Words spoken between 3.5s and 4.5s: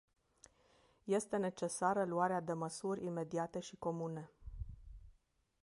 și comune.